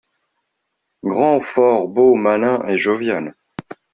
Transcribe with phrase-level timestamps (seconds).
[1.03, 3.35] Grand, fort, beau, malin et jovial